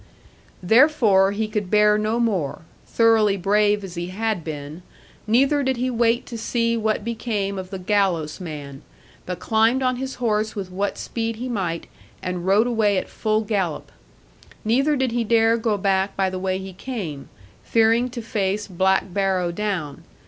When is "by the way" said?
16.17-16.57